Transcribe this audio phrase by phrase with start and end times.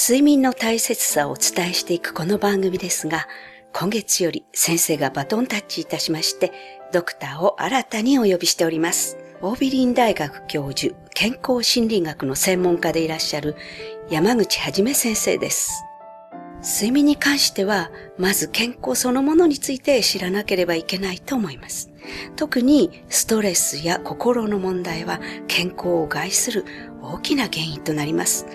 [0.00, 3.26] 睡眠の大切さをお伝えしていくこの番組ですが、
[3.72, 6.52] 今月より先生がバトンタッチいたしまして、
[6.92, 9.18] ドクターを新たにお呼びしております。
[9.42, 13.56] オービリン大学教授、健康心理学の専門家でいらっしゃる
[14.08, 15.82] 山口はじめ先生です。
[16.62, 21.90] 睡眠に関しては、まず健康そのものについて知らなければいけないと思います。
[22.36, 26.64] 特にストレスや心の問題は健康を害する
[27.02, 28.46] 大きな原因となります。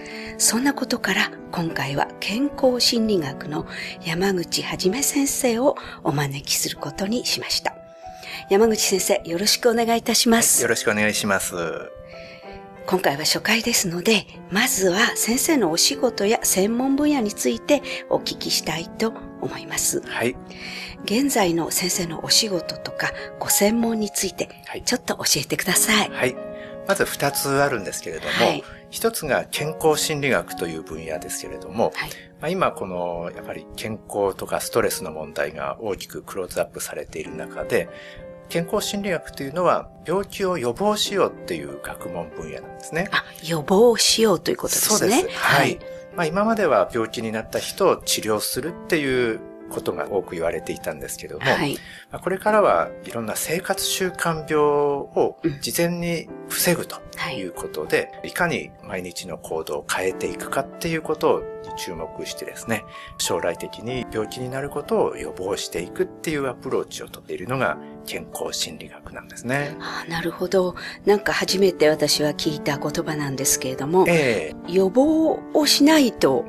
[0.44, 3.66] そんなことから今回は健康心理学の
[4.06, 7.74] 山口はじめ先生をお招きすることにしました。
[8.50, 10.62] 山口先生、よろしくお願いいたします。
[10.62, 11.56] よろしくお願いします。
[12.86, 20.02] 今回は初回ですので、まずは先生のお仕事や専門分野についてお聞きしたいと思います。
[20.02, 20.36] はい。
[21.06, 24.50] 現在の先生のお仕事とかご専門について、
[24.84, 26.10] ちょっと教えてください。
[26.10, 26.36] はい。
[26.88, 32.09] まず二つあるんですけれども、はい、一つが健康心理学という分野ですけれども、はい、
[32.42, 37.89] まあ、今このやっぱり健康とかストレスの問題が大きくクローズアップされている中で、
[38.50, 43.09] 健康心理学というのは病気を予防しようっていう学問分野なんですね。
[43.11, 44.98] あ、予防しようということですね。
[44.98, 45.38] そうです。
[45.38, 45.80] はい。
[46.16, 49.39] まあ今までは病気になった人を治療するっていう
[49.74, 51.78] ことが多く言われていたんですけども、はい、
[52.22, 57.02] これからはいろんな生活習慣病を事前に防ぐと
[57.36, 62.86] いうことで、うんはい、いかに毎日の行動を変えていくかっていうことを注目してですね、
[63.17, 69.78] 将来的に病気になることを予防していくっていうアプローチをとっているのが健康心理学なんですね。
[69.80, 70.75] あなるほど。
[71.05, 76.45] なんか初めて私は聞いた言葉なんですけれども、えー、予防をしないと、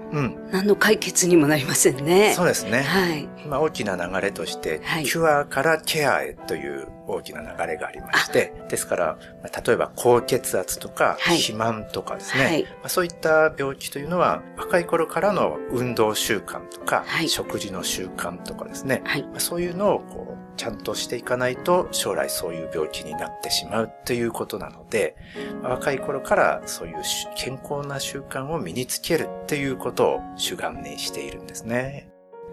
[0.51, 2.35] 何の解決にもなりませんね。
[2.35, 2.83] そうですね。
[2.83, 3.29] はい。
[3.47, 9.19] まあ大きな流れとして、はい、キュアからケアへという大きな流れがありまして、ですから、
[9.67, 19.23] 例えば高血圧とか、肥満とかですね、はいまあ、そういった病気というのは、若い頃からの運動習慣とか、はい、食事の習慣とかですね、はい。
[19.25, 25.17] まあ、そういうのをこうちゃんとしていかないと将来そういう病気になってしまうということなので、
[25.63, 26.97] 若い頃からそういう
[27.37, 32.11] 健康な習慣を身につけるっていうことを主眼にしているんですね。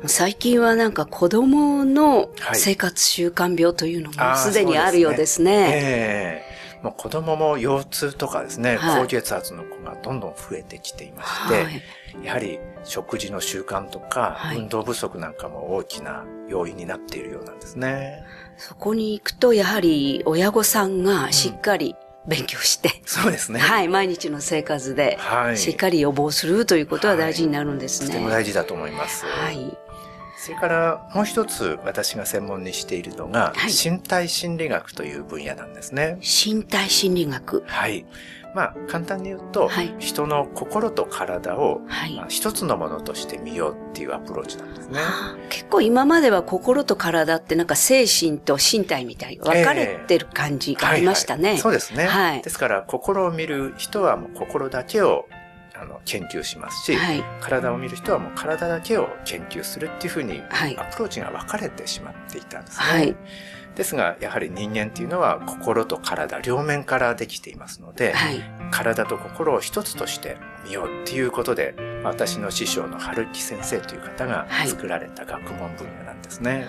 [0.07, 6.41] 最近はなんか子供の生活習慣病というのもすでにあるようですね。
[6.41, 6.50] はい、
[6.81, 18.23] もう子供も腰痛とかですね、はい、高血圧の子がどんどん増えてきていまして、はい、やはり食事の習慣とか、運動不足なんかも大きな要因になっているようなんですね。
[18.57, 21.95] そこに行くと、やはり親御さんがしっかり、
[22.27, 23.59] 勉強して、うん、そうですね。
[23.59, 25.17] はい、毎日の生活で、
[25.55, 28.09] しっかり予防するということは大事になるんですね。
[28.09, 29.25] はい、とても大事だと思います。
[29.25, 29.77] はい。
[30.41, 36.17] それからもう一つ私が専門にしているのが、はい、身体心理学という分野なんですね。
[36.21, 38.07] 身体心理学はい。
[38.55, 44.99] まあ、簡単に言うと、はい、人の心と体を、はいまあ、一つのものとして見ようっていうアプローチなんですね。
[45.51, 51.41] 結構今までは心と体ってなんか精神と身体みたいに分かれてる感じがありましたね。
[51.41, 52.05] えーはいはい、そうですね。
[52.07, 55.27] はい、ですから、心を見る人はもう心だけを
[55.81, 60.41] あの研究しますし、はい、体を見る人はもう体だけを研究するっていうふうに、
[60.77, 62.85] アプローチが分かれてしまっていたんですね。
[62.85, 63.15] はい、
[63.75, 76.67] ですが、やはり人間っていうのは心と体両面からできていますので、はい、体と心を一つとして見ようっていうことで、私の師匠の春木先生という方が作られた学問分野なんですね。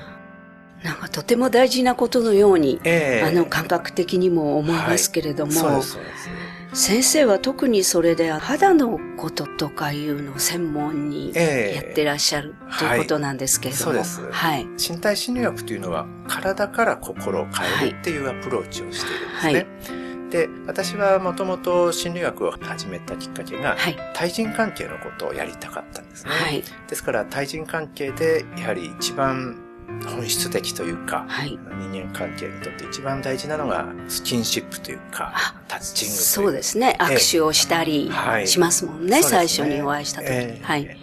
[0.83, 6.29] なんかとても大事なことのように、えー、あの感覚的にも思いますけれども、そうです、そうです。
[6.75, 14.37] 先生は特にそれで肌のこととかいうのを専門にやってらっしゃる、ということなんですけれども、はい、そうです。
[14.37, 14.67] はい。
[14.67, 19.95] 身体心理学というのは体から心を変えるっていうアプローチをしているんですね。
[19.95, 26.31] はいで、私はもともと心理学を始めたきっかけが、はい、対人関係のことをやりたかったんですね。
[26.31, 29.61] はい、ですから対人関係でやはり一番
[30.07, 31.59] 本質的というか、はい、
[31.91, 35.33] 人間関係にとって一番大事なのがスキンシップというか、
[35.69, 36.97] タッチングそうですね。
[36.99, 38.11] 握手をしたり
[38.45, 40.99] しますもんね、えー、最初にお会いした時、えー、はい。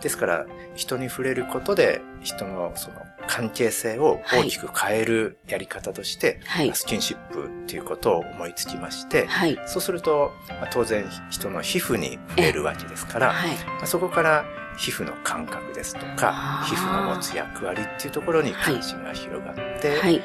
[0.00, 2.96] ですから、人に触れることで、人のその
[3.26, 14.44] 関係性を大きく変えるやり方として、はい、スキンシップっていうことを思いつきまして、はい、そうすると、まあ、当然人の皮膚に触れるわけですから、はい、まあ、そこから
[14.76, 20.22] 皮膚の感覚ですとか、皮膚の持つ役割っていうところに関心が広がって、はい、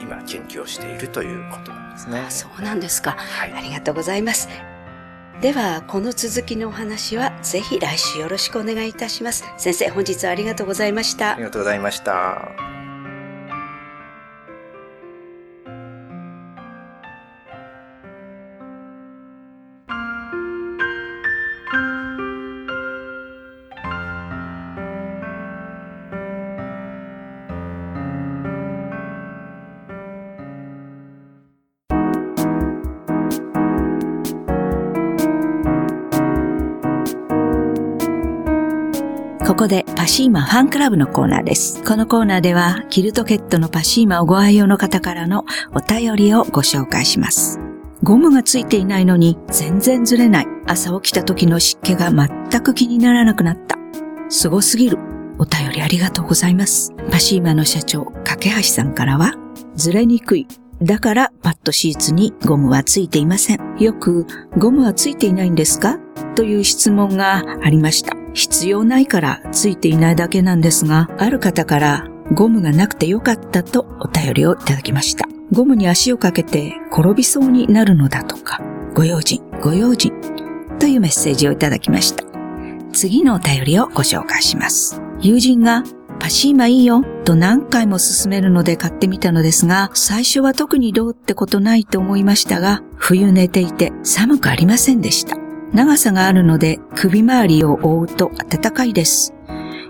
[0.00, 2.26] 今研究をしているということなんですね。
[2.28, 3.52] そうなんですか、はい。
[3.52, 4.48] ありがとうございます。
[5.40, 9.44] では、この続きのお話は、ぜひ来週よろしくお願いいたします。
[9.56, 11.32] 先生、本日はありがとうございました。
[11.32, 12.59] ありがとうございました。
[39.60, 41.84] ここでパシーマファンクラブのコーナーです。
[41.84, 47.60] このコーナーでは、キルトケットのパシーマをご愛用の方からのお便りをご紹介します。
[48.02, 50.46] ゴムがついていないのに全然ずれない。
[50.66, 53.76] 朝起きた時の湿気が全く気にならなくなった。
[54.30, 54.98] すごすぎる。
[55.36, 56.94] お便りありがとうございます。
[57.10, 59.34] パシーマの社長、架橋さんからは、
[59.74, 60.48] ずれにくい。
[60.80, 63.76] だからパッドシーツにゴムはついていません。
[63.78, 65.98] よく、ゴムはついていないんですか？
[66.34, 68.16] という質問がありました。
[68.34, 75.26] 必要ないからついていないだけなんですが、ある方からゴムがなくてよかったとお便りをいただきました。
[75.52, 78.60] ゴムに足をかけて転びそうになるのだとか、
[78.94, 80.12] ご用心、ご用心
[80.78, 82.24] というメッセージをいただきました。
[82.92, 85.00] 次のお便りをご紹介します。
[85.20, 85.82] 友人が
[86.20, 95.49] パシーマいいよと何回も勧めるので買ってみたのですが、最初は特にどうってことないと思いましたが、冬寝ていて寒くありませんでした。
[95.72, 99.34] 長さがあるので首周りを覆うと暖かいです。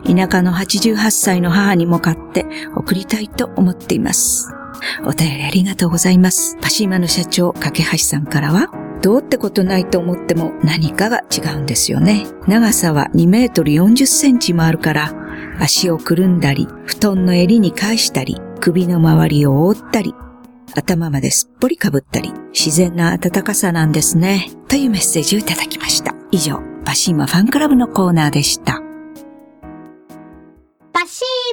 [0.05, 4.53] 田舎の88歳の母にも買って送りたいと思っています。
[5.05, 6.57] お便りありがとうございます。
[6.61, 8.69] パシーマの社長、架橋さんからは、
[9.03, 12.27] どうってことないと思っても何かが違うんですよね。
[12.47, 15.15] 長さは2メートル40センチもあるから、
[15.59, 20.15] 足をくるんだり、布団の襟に返したり、首の周りを覆ったり、
[20.75, 24.51] 頭まですっぽりかぶったり、自然な暖かさなんですね。
[24.69, 26.15] というメッセージをいただきました。
[26.31, 28.80] 以上、パシーマファンクラブのコーナーでした。